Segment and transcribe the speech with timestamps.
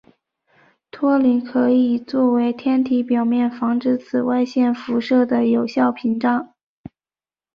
[0.89, 6.55] 托林可以作为天体表面防止紫外线辐射的有效屏障。